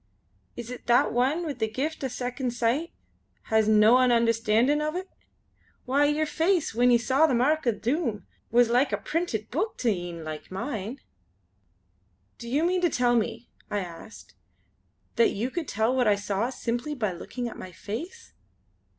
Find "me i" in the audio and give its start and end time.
13.15-13.81